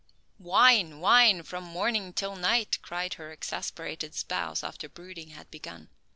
[0.39, 5.89] "Whine, whine from morning till night!" cried her exasperated spouse after brooding had begun.